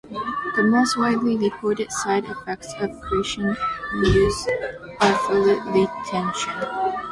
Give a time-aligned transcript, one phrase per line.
[0.55, 3.55] The most widely reported side effects of glycyrrhizin
[4.03, 4.47] use
[4.99, 6.59] are fluid retention.